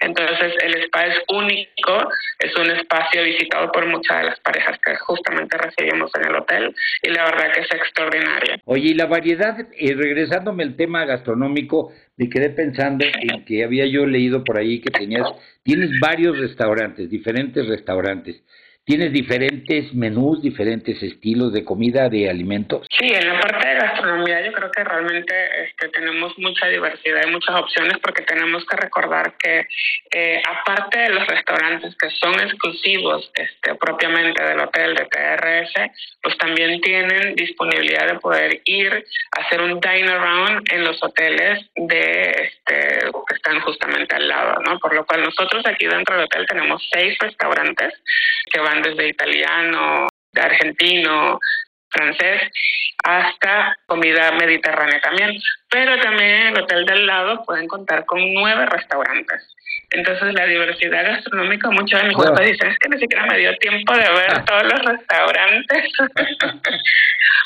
Entonces, 0.00 0.52
el 0.62 0.74
spa 0.84 1.06
es 1.06 1.16
único, 1.28 2.08
es 2.38 2.56
un 2.56 2.70
espacio 2.70 3.24
visitado 3.24 3.72
por 3.72 3.86
muchas 3.86 4.18
de 4.18 4.24
las 4.26 4.40
parejas 4.40 4.78
que 4.84 4.94
justamente 4.96 5.58
recibimos 5.58 6.10
en 6.14 6.26
el 6.28 6.36
hotel 6.36 6.74
y 7.02 7.10
la 7.10 7.24
verdad 7.24 7.52
que 7.52 7.60
es 7.62 7.72
extraordinario. 7.72 8.56
Oye, 8.64 8.90
y 8.90 8.94
la 8.94 9.06
variedad, 9.06 9.58
eh, 9.58 9.94
regresándome 9.96 10.62
al 10.62 10.76
tema 10.76 11.04
gastronómico, 11.04 11.92
me 12.16 12.28
quedé 12.28 12.50
pensando 12.50 13.04
en 13.04 13.44
que 13.44 13.64
había 13.64 13.86
yo 13.86 14.06
leído 14.06 14.44
por 14.44 14.58
ahí 14.58 14.80
que 14.80 14.90
tenías, 14.90 15.26
tienes 15.64 15.90
varios 16.00 16.38
restaurantes, 16.38 17.10
diferentes 17.10 17.66
restaurantes. 17.66 18.40
¿Tienes 18.88 19.12
diferentes 19.12 19.92
menús, 19.92 20.40
diferentes 20.40 21.02
estilos 21.02 21.52
de 21.52 21.62
comida, 21.62 22.08
de 22.08 22.30
alimentos? 22.30 22.86
Sí, 22.98 23.06
en 23.06 23.28
la 23.28 23.38
parte 23.38 23.68
de 23.68 23.74
gastronomía 23.74 24.40
yo 24.46 24.50
creo 24.50 24.70
que 24.70 24.82
realmente 24.82 25.34
este, 25.64 25.90
tenemos 25.90 26.32
mucha 26.38 26.68
diversidad 26.68 27.20
y 27.26 27.30
muchas 27.30 27.54
opciones 27.56 27.98
porque 28.02 28.22
tenemos 28.22 28.64
que 28.64 28.76
recordar 28.78 29.34
que 29.36 29.66
eh, 30.10 30.40
aparte 30.42 31.00
de 31.00 31.10
los 31.10 31.26
restaurantes 31.26 31.94
que 31.96 32.08
son 32.12 32.40
exclusivos 32.40 33.30
este, 33.34 33.74
propiamente 33.74 34.42
del 34.42 34.60
hotel 34.60 34.94
de 34.94 35.04
TRS, 35.04 35.90
pues 36.22 36.38
también 36.38 36.80
tienen 36.80 37.34
disponibilidad 37.36 38.06
de 38.06 38.18
poder 38.20 38.62
ir 38.64 39.04
a 39.36 39.42
hacer 39.42 39.60
un 39.60 39.78
dine 39.80 40.08
around 40.10 40.66
en 40.72 40.84
los 40.84 40.98
hoteles 41.04 41.60
de 41.76 42.30
este, 42.30 43.10
están 43.38 43.60
justamente 43.60 44.14
al 44.14 44.28
lado, 44.28 44.60
¿no? 44.66 44.78
Por 44.78 44.94
lo 44.94 45.06
cual 45.06 45.24
nosotros 45.24 45.64
aquí 45.66 45.86
dentro 45.86 46.14
del 46.14 46.24
hotel 46.24 46.46
tenemos 46.46 46.86
seis 46.92 47.16
restaurantes 47.18 47.94
que 48.52 48.60
van 48.60 48.82
desde 48.82 49.08
italiano, 49.08 50.06
de 50.32 50.40
argentino, 50.40 51.38
francés, 51.90 52.42
hasta 53.04 53.76
comida 53.86 54.32
mediterránea 54.32 55.00
también. 55.00 55.30
Pero 55.70 56.00
también 56.00 56.30
en 56.30 56.46
el 56.48 56.62
hotel 56.62 56.84
del 56.86 57.06
lado 57.06 57.44
pueden 57.44 57.68
contar 57.68 58.04
con 58.06 58.18
nueve 58.32 58.66
restaurantes. 58.66 59.54
Entonces 59.90 60.34
la 60.34 60.46
diversidad 60.46 61.04
gastronómica, 61.04 61.70
muchos 61.70 62.00
de 62.00 62.08
mis 62.08 62.16
wow. 62.16 62.34
dicen, 62.36 62.70
es 62.70 62.78
que 62.78 62.88
ni 62.88 62.98
siquiera 62.98 63.26
me 63.26 63.38
dio 63.38 63.56
tiempo 63.58 63.94
de 63.94 64.10
ver 64.10 64.44
todos 64.44 64.62
los 64.64 64.84
restaurantes. 64.84 65.92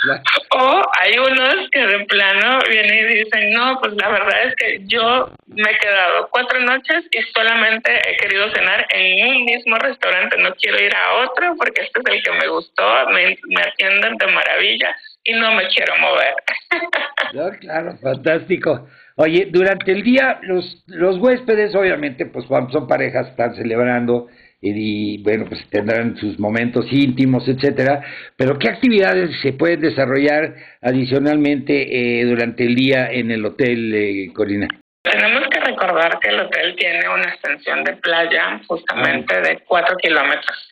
o 0.51 0.83
hay 1.01 1.19
unos 1.19 1.71
que 1.71 1.87
de 1.87 2.05
plano 2.07 2.59
vienen 2.69 3.11
y 3.11 3.15
dicen, 3.25 3.53
no, 3.53 3.79
pues 3.81 3.95
la 3.95 4.09
verdad 4.09 4.45
es 4.45 4.55
que 4.57 4.81
yo 4.87 5.31
me 5.47 5.71
he 5.71 5.79
quedado 5.79 6.29
cuatro 6.31 6.59
noches 6.61 7.05
y 7.11 7.23
solamente 7.33 8.01
he 8.09 8.17
querido 8.17 8.51
cenar 8.53 8.87
en 8.91 9.29
un 9.29 9.45
mismo 9.45 9.77
restaurante, 9.77 10.37
no 10.39 10.55
quiero 10.57 10.83
ir 10.83 10.95
a 10.95 11.15
otro 11.25 11.55
porque 11.57 11.83
este 11.83 12.01
es 12.01 12.15
el 12.15 12.23
que 12.23 12.33
me 12.33 12.49
gustó, 12.49 13.09
me, 13.11 13.39
me 13.49 13.63
atienden 13.63 14.17
de 14.17 14.27
maravilla 14.27 14.97
y 15.25 15.33
no 15.35 15.55
me 15.55 15.69
quiero 15.69 15.95
mover. 15.99 16.35
no, 17.35 17.51
claro, 17.59 17.97
fantástico. 17.99 18.89
Oye, 19.17 19.49
durante 19.51 19.93
el 19.93 20.03
día 20.03 20.39
los, 20.43 20.85
los 20.87 21.19
huéspedes 21.19 21.75
obviamente 21.75 22.27
pues 22.27 22.47
son 22.47 22.87
parejas, 22.87 23.29
están 23.29 23.55
celebrando 23.55 24.29
y, 24.61 25.17
y, 25.17 25.23
bueno, 25.23 25.47
pues 25.49 25.61
tendrán 25.71 26.17
sus 26.17 26.39
momentos 26.39 26.87
íntimos, 26.91 27.47
etcétera, 27.49 28.03
pero 28.37 28.59
¿qué 28.59 28.69
actividades 28.69 29.31
se 29.43 29.53
pueden 29.53 29.81
desarrollar 29.81 30.55
adicionalmente 30.81 32.21
eh, 32.21 32.25
durante 32.25 32.65
el 32.65 32.75
día 32.77 33.11
en 33.11 33.33
el 33.33 33.45
hotel, 33.45 33.93
eh, 33.95 34.33
Corina? 34.33 34.69
Tenemos 35.03 35.49
que 35.51 35.59
recordar 35.59 36.19
que 36.21 36.29
el 36.29 36.41
hotel 36.41 36.77
tiene 36.77 37.09
una 37.09 37.25
extensión 37.25 37.83
de 37.83 37.97
playa 37.97 38.61
justamente 38.69 39.41
de 39.41 39.59
cuatro 39.67 39.97
kilómetros. 39.97 40.72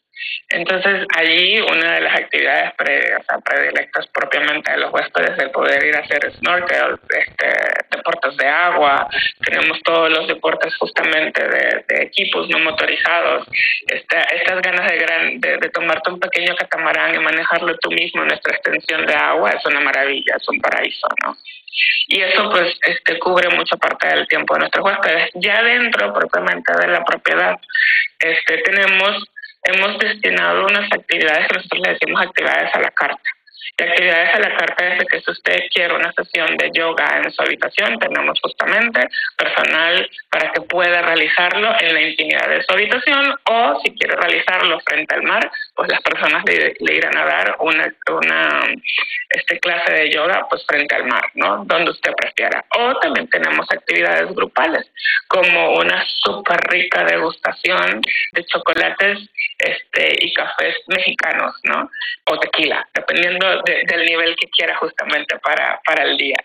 Entonces, 0.52 1.06
allí 1.16 1.60
una 1.60 1.94
de 1.94 2.00
las 2.00 2.18
actividades 2.18 2.74
pre, 2.74 3.16
o 3.16 3.22
sea, 3.22 3.38
predilectas 3.38 4.06
propiamente 4.08 4.72
de 4.72 4.78
los 4.78 4.92
huéspedes 4.92 5.30
es 5.30 5.38
el 5.38 5.50
poder 5.50 5.84
ir 5.84 5.94
a 5.94 6.00
hacer 6.00 6.32
snorkel, 6.32 6.98
este, 7.08 7.46
deportes 7.90 8.36
de 8.36 8.48
agua, 8.48 9.08
tenemos 9.44 9.80
todos 9.84 10.10
los 10.10 10.26
deportes 10.26 10.74
justamente 10.76 11.40
de, 11.46 11.84
de 11.88 12.02
equipos 12.02 12.48
no 12.48 12.58
motorizados, 12.58 13.46
este, 13.86 14.16
estas 14.34 14.60
ganas 14.60 14.90
de, 14.90 14.98
gran, 14.98 15.40
de, 15.40 15.56
de, 15.58 15.68
tomarte 15.70 16.10
un 16.10 16.18
pequeño 16.18 16.56
catamarán 16.56 17.14
y 17.14 17.18
manejarlo 17.18 17.76
tú 17.78 17.90
mismo 17.90 18.22
en 18.22 18.28
nuestra 18.28 18.54
extensión 18.54 19.06
de 19.06 19.14
agua 19.14 19.50
es 19.50 19.64
una 19.66 19.80
maravilla, 19.80 20.34
es 20.36 20.48
un 20.48 20.60
paraíso, 20.60 21.06
¿no? 21.24 21.36
Y 22.08 22.20
eso 22.20 22.50
pues 22.50 22.76
este, 22.82 23.18
cubre 23.20 23.48
mucha 23.50 23.76
parte 23.76 24.08
del 24.08 24.26
tiempo 24.26 24.54
de 24.54 24.60
nuestros 24.60 24.84
huéspedes. 24.84 25.30
Ya 25.34 25.62
dentro 25.62 26.12
propiamente 26.12 26.72
de 26.80 26.88
la 26.88 27.04
propiedad 27.04 27.56
este, 28.18 28.58
tenemos 28.58 29.24
hemos 29.62 29.98
destinado 29.98 30.66
unas 30.66 30.90
actividades 30.92 31.48
que 31.48 31.54
nosotros 31.54 31.82
le 31.84 31.92
decimos 31.92 32.22
actividades 32.22 32.74
a 32.74 32.80
la 32.80 32.90
carta. 32.90 33.22
Y 33.78 33.82
actividades 33.82 34.34
a 34.34 34.40
la 34.40 34.56
carta 34.56 34.88
es 34.94 35.04
que 35.04 35.20
si 35.20 35.30
usted 35.30 35.60
quiere 35.72 35.94
una 35.94 36.12
sesión 36.12 36.56
de 36.56 36.70
yoga 36.72 37.20
en 37.22 37.30
su 37.30 37.42
habitación, 37.42 37.98
tenemos 37.98 38.38
justamente 38.42 39.08
personal 39.36 40.10
para 40.30 40.52
que 40.52 40.60
pueda 40.62 41.02
realizarlo 41.02 41.74
en 41.80 41.94
la 41.94 42.00
intimidad 42.02 42.48
de 42.48 42.62
su 42.62 42.72
habitación 42.72 43.34
o 43.44 43.80
si 43.82 43.94
quiere 43.94 44.16
realizarlo 44.16 44.80
frente 44.80 45.14
al 45.14 45.22
mar, 45.22 45.50
pues 45.74 45.90
las 45.90 46.00
personas 46.02 46.44
le, 46.46 46.94
irán 46.94 47.16
a 47.16 47.24
dar 47.24 47.56
una, 47.60 47.92
una 48.08 48.60
este, 49.30 49.58
clase 49.60 49.92
de 49.92 50.10
yoga 50.10 50.46
pues 50.48 50.64
frente 50.66 50.94
al 50.94 51.04
mar, 51.04 51.24
¿no? 51.34 51.64
Donde 51.64 51.90
usted 51.90 52.12
prefiera. 52.16 52.64
O 52.78 52.98
también 53.00 53.28
tenemos 53.28 53.66
actividades 53.70 54.34
grupales, 54.34 54.90
como 55.28 55.76
una 55.76 56.04
súper 56.22 56.58
rica 56.70 57.04
degustación 57.04 58.00
de 58.32 58.44
chocolates 58.46 59.18
este, 59.58 60.24
y 60.24 60.32
cafés 60.32 60.76
mexicanos, 60.88 61.54
¿no? 61.64 61.90
O 62.26 62.38
tequila, 62.38 62.86
dependiendo 62.94 63.49
del 63.64 64.06
nivel 64.06 64.36
que 64.36 64.48
quiera 64.48 64.76
justamente 64.76 65.38
para, 65.38 65.80
para 65.86 66.04
el 66.04 66.16
día. 66.16 66.36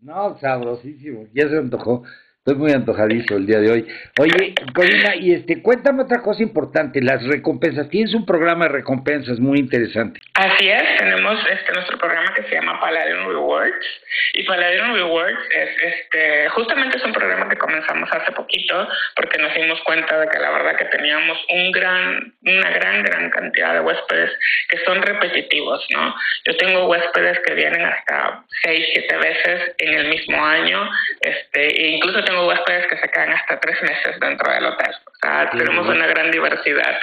No, 0.00 0.36
sabrosísimo, 0.38 1.26
ya 1.32 1.48
se 1.48 1.58
antojó. 1.58 2.02
Estoy 2.44 2.58
muy 2.58 2.72
antojadizo 2.72 3.36
el 3.36 3.46
día 3.46 3.60
de 3.60 3.70
hoy. 3.70 3.86
Oye, 4.18 4.52
Corina, 4.74 5.14
y 5.14 5.32
este, 5.32 5.62
cuéntame 5.62 6.02
otra 6.02 6.22
cosa 6.22 6.42
importante, 6.42 7.00
las 7.00 7.24
recompensas. 7.24 7.88
Tienes 7.88 8.14
un 8.14 8.26
programa 8.26 8.64
de 8.64 8.72
recompensas 8.72 9.38
muy 9.38 9.60
interesante. 9.60 10.18
Así 10.34 10.68
es, 10.68 10.82
tenemos 10.98 11.38
este 11.38 11.72
nuestro 11.72 11.98
programa 11.98 12.34
que 12.34 12.42
se 12.42 12.54
llama 12.56 12.80
Paladin 12.80 13.28
Rewards. 13.28 13.86
Y 14.34 14.42
Paladin 14.42 14.92
Rewards 14.92 15.38
es 15.56 15.70
este, 15.84 16.48
justamente 16.48 16.98
es 16.98 17.04
un 17.04 17.12
programa 17.12 17.48
que 17.48 17.56
comenzamos 17.56 18.10
hace 18.10 18.32
poquito 18.32 18.88
porque 19.14 19.38
nos 19.38 19.54
dimos 19.54 19.80
cuenta 19.84 20.18
de 20.18 20.28
que 20.28 20.40
la 20.40 20.50
verdad 20.50 20.76
que 20.76 20.86
teníamos 20.86 21.38
un 21.48 21.70
gran, 21.70 22.34
una 22.42 22.70
gran, 22.70 23.04
gran 23.04 23.30
cantidad 23.30 23.74
de 23.74 23.80
huéspedes 23.82 24.32
que 24.68 24.78
son 24.84 25.00
repetitivos, 25.00 25.86
¿no? 25.90 26.12
Yo 26.44 26.56
tengo 26.56 26.88
huéspedes 26.88 27.38
que 27.46 27.54
vienen 27.54 27.84
hasta 27.84 28.44
seis, 28.64 28.84
siete 28.94 29.16
veces 29.16 29.74
en 29.78 29.94
el 29.94 30.08
mismo 30.08 30.44
año, 30.44 30.90
este, 31.20 31.66
e 31.68 31.88
incluso 31.90 32.24
tengo 32.24 32.31
tengo 32.32 32.48
huéspedes 32.48 32.86
que 32.86 32.96
se 32.96 33.08
quedan 33.10 33.32
hasta 33.32 33.60
tres 33.60 33.82
meses 33.82 34.18
dentro 34.18 34.50
del 34.50 34.64
hotel. 34.64 34.94
O 35.06 35.16
sea, 35.20 35.50
tenemos 35.50 35.86
una 35.86 36.06
gran 36.06 36.30
diversidad. 36.30 36.98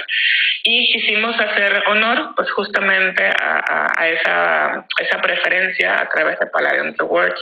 Y 0.64 0.92
quisimos 0.92 1.38
hacer 1.38 1.82
honor, 1.86 2.34
pues 2.34 2.50
justamente 2.50 3.24
a, 3.24 3.86
a, 3.96 4.08
esa, 4.08 4.86
esa 4.98 5.20
preferencia 5.22 6.00
a 6.00 6.08
través 6.08 6.38
de 6.40 6.46
Palladium 6.46 6.94
Rewards. 6.98 7.40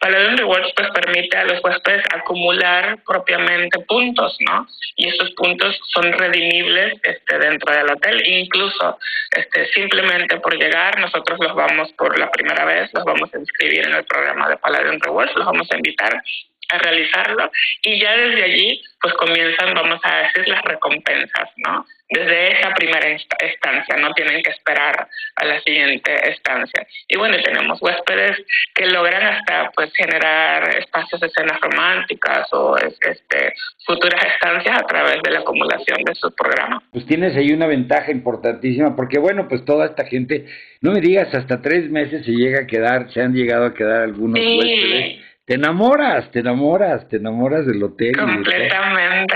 Palladium 0.00 0.36
Rewards 0.38 0.72
pues 0.74 0.88
permite 0.90 1.36
a 1.36 1.44
los 1.44 1.62
huéspedes 1.62 2.02
acumular 2.12 2.98
propiamente 3.06 3.78
puntos, 3.80 4.36
¿no? 4.40 4.66
Y 4.96 5.08
esos 5.08 5.30
puntos 5.32 5.78
son 5.94 6.12
redimibles 6.12 6.94
este, 7.02 7.38
dentro 7.38 7.72
del 7.72 7.90
hotel. 7.90 8.22
Incluso 8.26 8.98
este, 9.36 9.66
simplemente 9.72 10.40
por 10.40 10.54
llegar, 10.58 10.98
nosotros 10.98 11.38
los 11.40 11.54
vamos 11.54 11.92
por 11.92 12.18
la 12.18 12.30
primera 12.30 12.64
vez, 12.64 12.90
los 12.92 13.04
vamos 13.04 13.32
a 13.32 13.38
inscribir 13.38 13.86
en 13.86 13.94
el 13.94 14.04
programa 14.04 14.48
de 14.48 14.56
Palladium 14.56 14.98
Rewards, 15.00 15.34
los 15.36 15.46
vamos 15.46 15.70
a 15.70 15.76
invitar 15.76 16.20
a 16.72 16.78
realizarlo 16.78 17.50
y 17.82 18.00
ya 18.00 18.16
desde 18.16 18.44
allí 18.44 18.82
pues 19.00 19.14
comienzan, 19.14 19.74
vamos 19.74 20.00
a 20.02 20.16
decir, 20.18 20.46
las 20.48 20.62
recompensas, 20.62 21.48
¿no? 21.56 21.86
Desde 22.10 22.58
esa 22.58 22.74
primera 22.74 23.08
estancia, 23.08 23.96
no 23.96 24.12
tienen 24.12 24.42
que 24.42 24.50
esperar 24.50 25.08
a 25.36 25.44
la 25.44 25.60
siguiente 25.60 26.12
estancia. 26.28 26.86
Y 27.08 27.16
bueno, 27.16 27.36
tenemos 27.42 27.80
huéspedes 27.80 28.36
que 28.74 28.86
logran 28.86 29.22
hasta 29.22 29.70
pues 29.70 29.92
generar 29.94 30.68
espacios 30.76 31.20
de 31.20 31.28
escenas 31.28 31.60
románticas 31.60 32.52
o 32.52 32.76
este, 32.76 33.54
futuras 33.86 34.22
estancias 34.34 34.76
a 34.82 34.86
través 34.86 35.22
de 35.22 35.30
la 35.30 35.38
acumulación 35.38 36.02
de 36.04 36.14
su 36.16 36.34
programa. 36.34 36.82
Pues 36.92 37.06
tienes 37.06 37.36
ahí 37.36 37.52
una 37.52 37.68
ventaja 37.68 38.10
importantísima, 38.10 38.96
porque 38.96 39.18
bueno, 39.18 39.48
pues 39.48 39.64
toda 39.64 39.86
esta 39.86 40.04
gente, 40.04 40.46
no 40.80 40.90
me 40.90 41.00
digas, 41.00 41.32
hasta 41.32 41.62
tres 41.62 41.88
meses 41.90 42.26
se 42.26 42.32
llega 42.32 42.62
a 42.62 42.66
quedar, 42.66 43.10
se 43.12 43.22
han 43.22 43.32
llegado 43.32 43.66
a 43.66 43.74
quedar 43.74 44.02
algunos 44.02 44.38
huéspedes 44.38 45.29
te 45.50 45.56
enamoras, 45.56 46.30
te 46.30 46.38
enamoras, 46.38 47.08
te 47.08 47.16
enamoras 47.16 47.66
del 47.66 47.82
hotel. 47.82 48.16
Completamente. 48.16 49.34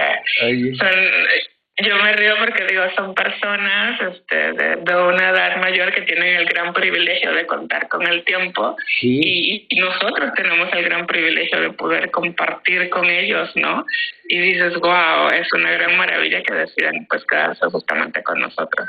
Yo 1.76 1.96
me 1.96 2.12
río 2.12 2.34
porque 2.38 2.66
digo, 2.66 2.82
son 2.94 3.14
personas 3.14 4.00
este, 4.00 4.52
de, 4.52 4.96
una 4.96 5.30
edad 5.30 5.56
mayor 5.60 5.92
que 5.92 6.02
tienen 6.02 6.36
el 6.36 6.46
gran 6.46 6.72
privilegio 6.72 7.32
de 7.32 7.46
contar 7.46 7.88
con 7.88 8.06
el 8.06 8.24
tiempo 8.24 8.76
y, 9.02 9.66
y, 9.68 9.80
nosotros 9.80 10.32
tenemos 10.36 10.68
el 10.72 10.84
gran 10.84 11.04
privilegio 11.04 11.60
de 11.60 11.70
poder 11.70 12.12
compartir 12.12 12.88
con 12.90 13.06
ellos, 13.06 13.50
¿no? 13.56 13.84
Y 14.28 14.38
dices, 14.38 14.74
wow, 14.80 15.28
es 15.34 15.52
una 15.52 15.72
gran 15.72 15.98
maravilla 15.98 16.42
que 16.42 16.54
decidan 16.54 17.06
pues 17.08 17.24
quedarse 17.28 17.66
justamente 17.66 18.22
con 18.22 18.38
nosotros. 18.38 18.88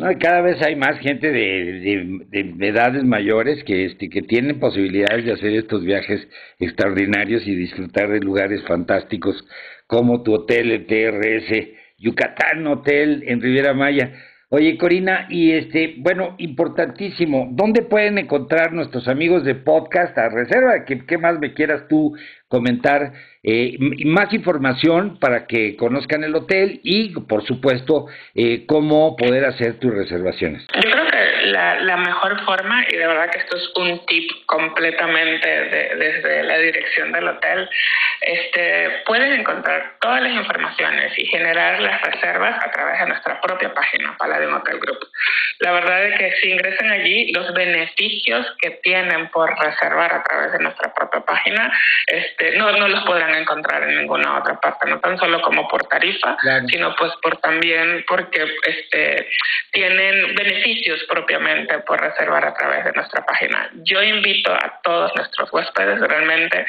No, 0.00 0.10
y 0.10 0.18
cada 0.18 0.42
vez 0.42 0.60
hay 0.60 0.74
más 0.74 0.98
gente 0.98 1.30
de, 1.30 2.18
de, 2.30 2.66
edades 2.66 3.04
mayores 3.04 3.62
que, 3.62 3.86
este, 3.86 4.10
que 4.10 4.22
tienen 4.22 4.58
posibilidades 4.58 5.24
de 5.24 5.32
hacer 5.32 5.52
estos 5.52 5.84
viajes 5.84 6.26
extraordinarios 6.58 7.46
y 7.46 7.54
disfrutar 7.54 8.08
de 8.08 8.18
lugares 8.18 8.62
fantásticos 8.66 9.36
como 9.86 10.22
tu 10.22 10.34
hotel, 10.34 10.72
el 10.72 10.86
TRS, 10.86 11.83
Yucatán 12.04 12.66
Hotel 12.66 13.24
en 13.26 13.40
Riviera 13.40 13.72
Maya. 13.72 14.12
Oye, 14.50 14.76
Corina, 14.78 15.26
y 15.30 15.52
este, 15.52 15.94
bueno, 15.98 16.36
importantísimo, 16.38 17.48
¿dónde 17.50 17.82
pueden 17.82 18.18
encontrar 18.18 18.72
nuestros 18.72 19.08
amigos 19.08 19.42
de 19.42 19.56
podcast 19.56 20.16
a 20.16 20.28
reserva? 20.28 20.84
¿Qué, 20.84 21.04
qué 21.06 21.18
más 21.18 21.40
me 21.40 21.54
quieras 21.54 21.88
tú 21.88 22.14
comentar? 22.46 23.12
Eh, 23.42 23.76
más 24.06 24.32
información 24.32 25.18
para 25.18 25.46
que 25.46 25.76
conozcan 25.76 26.24
el 26.24 26.34
hotel 26.36 26.80
y, 26.84 27.10
por 27.20 27.44
supuesto, 27.44 28.06
eh, 28.34 28.64
cómo 28.66 29.16
poder 29.16 29.44
hacer 29.44 29.80
tus 29.80 29.92
reservaciones. 29.92 30.64
La, 31.44 31.76
la, 31.80 31.96
mejor 31.96 32.42
forma, 32.44 32.84
y 32.88 32.96
de 32.96 33.06
verdad 33.06 33.30
que 33.30 33.38
esto 33.38 33.56
es 33.56 33.70
un 33.76 34.04
tip 34.06 34.30
completamente 34.46 35.48
desde 35.48 36.42
la 36.42 36.58
dirección 36.58 37.12
del 37.12 37.28
hotel, 37.28 37.68
este, 38.20 39.02
pueden 39.06 39.32
encontrar 39.32 39.96
todas 40.00 40.22
las 40.22 40.32
informaciones 40.32 41.18
y 41.18 41.26
generar 41.26 41.80
las 41.80 42.00
reservas 42.02 42.64
a 42.64 42.70
través 42.70 43.00
de 43.00 43.06
nuestra 43.06 43.40
propia 43.40 43.72
página, 43.74 44.16
Palladium 44.16 44.54
Hotel 44.54 44.78
Group. 44.78 44.98
La 45.60 45.72
verdad 45.72 46.04
es 46.06 46.18
que 46.18 46.32
si 46.40 46.50
ingresan 46.50 46.90
allí, 46.90 47.32
los 47.32 47.52
beneficios 47.54 48.46
que 48.60 48.70
tienen 48.82 49.28
por 49.28 49.50
reservar 49.58 50.12
a 50.12 50.22
través 50.22 50.52
de 50.52 50.58
nuestra 50.58 50.92
propia 50.92 51.20
página, 51.20 51.72
este, 52.06 52.56
no, 52.56 52.72
no 52.72 52.88
los 52.88 53.04
podrán 53.04 53.34
encontrar 53.34 53.82
en 53.84 53.98
ninguna 53.98 54.38
otra 54.38 54.60
parte, 54.60 54.88
no 54.88 54.98
tan 55.00 55.18
solo 55.18 55.40
como 55.42 55.68
por 55.68 55.84
tarifa, 55.86 56.36
sino 56.68 56.94
pues 56.96 57.12
por 57.22 57.36
también 57.38 58.04
porque 58.08 58.44
este, 58.66 59.28
tienen 59.70 60.34
beneficios 60.34 61.04
por 61.86 62.00
reservar 62.00 62.44
a 62.44 62.54
través 62.54 62.84
de 62.84 62.92
nuestra 62.92 63.24
página. 63.24 63.70
Yo 63.84 64.02
invito 64.02 64.52
a 64.52 64.80
todos 64.82 65.12
nuestros 65.16 65.52
huéspedes 65.52 66.00
realmente 66.00 66.66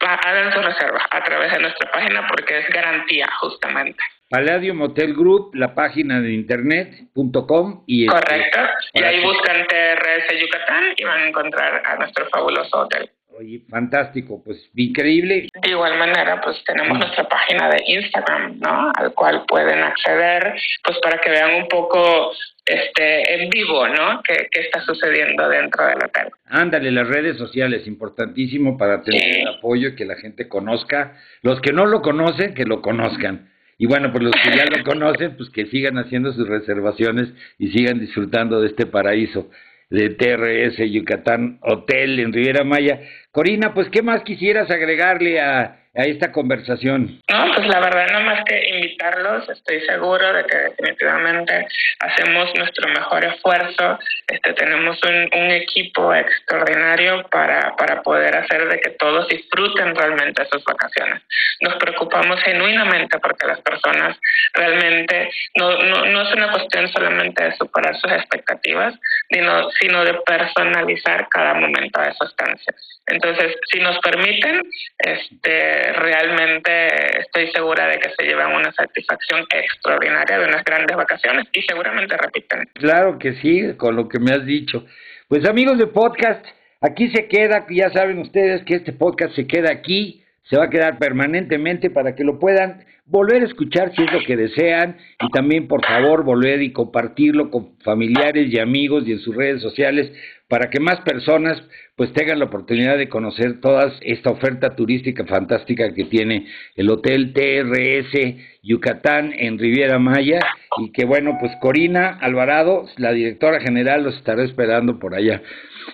hagan 0.00 0.52
su 0.52 0.60
reserva 0.60 1.00
a 1.10 1.22
través 1.24 1.52
de 1.52 1.60
nuestra 1.60 1.90
página 1.90 2.26
porque 2.28 2.58
es 2.58 2.68
garantía 2.68 3.26
justamente. 3.40 4.02
Palladium 4.30 4.82
Hotel 4.82 5.14
Group, 5.14 5.54
la 5.54 5.74
página 5.74 6.20
de 6.20 6.32
internet.com 6.32 7.84
y 7.86 8.06
este, 8.06 8.14
Correcto, 8.14 8.60
y 8.92 9.02
ahí 9.02 9.22
buscan 9.22 9.66
TRS 9.66 10.40
Yucatán 10.40 10.84
y 10.96 11.04
van 11.04 11.20
a 11.22 11.28
encontrar 11.28 11.82
a 11.84 11.96
nuestro 11.96 12.28
fabuloso 12.28 12.80
hotel. 12.80 13.10
Oye, 13.38 13.60
fantástico, 13.70 14.42
pues 14.44 14.68
increíble. 14.74 15.48
De 15.62 15.70
igual 15.70 15.96
manera, 15.96 16.40
pues 16.40 16.56
tenemos 16.66 16.98
nuestra 16.98 17.28
página 17.28 17.68
de 17.68 17.84
Instagram, 17.86 18.58
¿no? 18.58 18.90
Al 18.96 19.14
cual 19.14 19.44
pueden 19.46 19.78
acceder, 19.78 20.54
pues 20.82 20.98
para 21.00 21.20
que 21.20 21.30
vean 21.30 21.62
un 21.62 21.68
poco 21.68 22.32
este 22.66 23.34
en 23.34 23.48
vivo, 23.48 23.86
¿no? 23.86 24.20
¿Qué, 24.24 24.48
está 24.50 24.80
sucediendo 24.80 25.48
dentro 25.48 25.86
del 25.86 25.98
hotel? 25.98 26.30
Ándale, 26.46 26.90
las 26.90 27.06
redes 27.06 27.36
sociales, 27.36 27.86
importantísimo 27.86 28.76
para 28.76 29.02
tener 29.02 29.42
el 29.42 29.48
apoyo 29.48 29.90
y 29.90 29.94
que 29.94 30.04
la 30.04 30.16
gente 30.16 30.48
conozca. 30.48 31.16
Los 31.42 31.60
que 31.60 31.72
no 31.72 31.86
lo 31.86 32.02
conocen, 32.02 32.54
que 32.54 32.64
lo 32.64 32.82
conozcan. 32.82 33.50
Y 33.78 33.86
bueno, 33.86 34.10
pues 34.10 34.24
los 34.24 34.34
que 34.34 34.50
ya 34.50 34.64
lo 34.64 34.82
conocen, 34.90 35.36
pues 35.36 35.48
que 35.50 35.66
sigan 35.66 35.96
haciendo 35.96 36.32
sus 36.32 36.48
reservaciones 36.48 37.28
y 37.56 37.68
sigan 37.68 38.00
disfrutando 38.00 38.60
de 38.60 38.66
este 38.66 38.86
paraíso 38.86 39.48
de 39.90 40.10
TRS 40.10 40.90
Yucatán 40.90 41.58
Hotel 41.62 42.20
en 42.20 42.32
Riviera 42.32 42.64
Maya. 42.64 43.00
Corina, 43.30 43.72
pues, 43.74 43.88
¿qué 43.90 44.02
más 44.02 44.22
quisieras 44.22 44.70
agregarle 44.70 45.40
a, 45.40 45.87
a 45.98 46.02
esta 46.04 46.30
conversación? 46.30 47.20
No, 47.28 47.52
pues 47.54 47.66
la 47.66 47.80
verdad, 47.80 48.06
no 48.12 48.20
más 48.20 48.44
que 48.44 48.68
invitarlos, 48.68 49.48
estoy 49.48 49.80
seguro 49.80 50.32
de 50.32 50.44
que 50.44 50.56
definitivamente 50.56 51.66
hacemos 51.98 52.54
nuestro 52.56 52.88
mejor 52.88 53.24
esfuerzo, 53.24 53.98
este, 54.28 54.52
tenemos 54.52 54.96
un, 55.02 55.48
equipo 55.48 56.14
extraordinario 56.14 57.26
para, 57.30 57.74
para 57.76 58.02
poder 58.02 58.36
hacer 58.36 58.68
de 58.68 58.78
que 58.80 58.90
todos 58.90 59.26
disfruten 59.28 59.94
realmente 59.94 60.46
sus 60.52 60.62
vacaciones. 60.64 61.22
Nos 61.62 61.74
preocupamos 61.76 62.40
genuinamente 62.42 63.18
porque 63.18 63.46
las 63.46 63.60
personas 63.62 64.16
realmente 64.52 65.30
no, 65.56 65.82
no, 65.82 66.04
no 66.06 66.22
es 66.22 66.34
una 66.34 66.52
cuestión 66.52 66.88
solamente 66.92 67.44
de 67.44 67.56
superar 67.56 67.96
sus 67.96 68.12
expectativas, 68.12 68.94
sino, 69.30 69.70
sino 69.80 70.04
de 70.04 70.14
personalizar 70.26 71.28
cada 71.28 71.54
momento 71.54 72.00
de 72.00 72.12
su 72.12 72.24
estancia. 72.24 72.74
Entonces, 73.10 73.54
si 73.70 73.80
nos 73.80 73.98
permiten, 74.00 74.62
este, 74.98 75.92
realmente 75.94 77.20
estoy 77.20 77.50
segura 77.52 77.86
de 77.86 77.98
que 77.98 78.10
se 78.16 78.24
llevan 78.24 78.54
una 78.54 78.70
satisfacción 78.72 79.44
extraordinaria 79.54 80.38
de 80.38 80.44
unas 80.46 80.64
grandes 80.64 80.96
vacaciones 80.96 81.46
y 81.52 81.62
seguramente 81.62 82.16
repiten. 82.16 82.68
Claro 82.74 83.18
que 83.18 83.34
sí, 83.34 83.74
con 83.76 83.96
lo 83.96 84.08
que 84.08 84.18
me 84.18 84.32
has 84.32 84.44
dicho. 84.44 84.84
Pues 85.28 85.48
amigos 85.48 85.78
de 85.78 85.86
podcast, 85.86 86.44
aquí 86.80 87.10
se 87.10 87.28
queda, 87.28 87.66
ya 87.70 87.90
saben 87.90 88.18
ustedes 88.18 88.62
que 88.64 88.74
este 88.74 88.92
podcast 88.92 89.34
se 89.34 89.46
queda 89.46 89.70
aquí, 89.70 90.24
se 90.44 90.56
va 90.56 90.64
a 90.64 90.70
quedar 90.70 90.98
permanentemente 90.98 91.90
para 91.90 92.14
que 92.14 92.24
lo 92.24 92.38
puedan 92.38 92.84
volver 93.08 93.42
a 93.42 93.46
escuchar 93.46 93.94
si 93.94 94.02
es 94.02 94.12
lo 94.12 94.20
que 94.20 94.36
desean 94.36 94.96
y 95.20 95.30
también 95.30 95.66
por 95.66 95.84
favor 95.84 96.24
volver 96.24 96.62
y 96.62 96.72
compartirlo 96.72 97.50
con 97.50 97.78
familiares 97.78 98.52
y 98.52 98.58
amigos 98.58 99.04
y 99.06 99.12
en 99.12 99.18
sus 99.18 99.34
redes 99.34 99.62
sociales 99.62 100.12
para 100.48 100.70
que 100.70 100.80
más 100.80 101.00
personas 101.00 101.62
pues 101.94 102.12
tengan 102.12 102.38
la 102.38 102.46
oportunidad 102.46 102.96
de 102.96 103.08
conocer 103.08 103.60
toda 103.60 103.92
esta 104.00 104.30
oferta 104.30 104.74
turística 104.74 105.24
fantástica 105.26 105.92
que 105.94 106.04
tiene 106.04 106.46
el 106.76 106.88
Hotel 106.90 107.32
TRS 107.32 108.36
Yucatán 108.62 109.34
en 109.36 109.58
Riviera 109.58 109.98
Maya 109.98 110.40
y 110.78 110.92
que 110.92 111.04
bueno 111.04 111.36
pues 111.40 111.52
Corina 111.60 112.18
Alvarado, 112.20 112.86
la 112.96 113.12
directora 113.12 113.60
general, 113.60 114.04
los 114.04 114.16
estará 114.16 114.44
esperando 114.44 114.98
por 114.98 115.14
allá. 115.14 115.42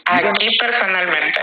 Aquí 0.07 0.57
personalmente. 0.59 1.41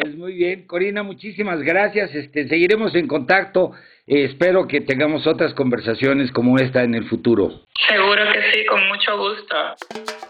Pues 0.00 0.16
muy 0.16 0.34
bien, 0.34 0.66
Corina, 0.66 1.02
muchísimas 1.02 1.60
gracias. 1.60 2.14
Este, 2.14 2.48
seguiremos 2.48 2.94
en 2.94 3.06
contacto. 3.06 3.72
Eh, 4.06 4.24
espero 4.24 4.66
que 4.66 4.80
tengamos 4.80 5.26
otras 5.26 5.54
conversaciones 5.54 6.32
como 6.32 6.58
esta 6.58 6.82
en 6.82 6.94
el 6.94 7.04
futuro. 7.04 7.50
Seguro 7.88 8.22
que 8.32 8.52
sí, 8.52 8.66
con 8.66 8.88
mucho 8.88 9.18
gusto. 9.18 10.29